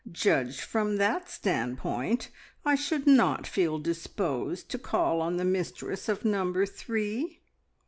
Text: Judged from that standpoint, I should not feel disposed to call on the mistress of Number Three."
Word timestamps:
Judged 0.11 0.61
from 0.61 0.95
that 0.97 1.29
standpoint, 1.29 2.29
I 2.65 2.73
should 2.73 3.05
not 3.05 3.45
feel 3.45 3.77
disposed 3.77 4.67
to 4.69 4.79
call 4.79 5.21
on 5.21 5.37
the 5.37 5.45
mistress 5.45 6.09
of 6.09 6.25
Number 6.25 6.65
Three." 6.65 7.39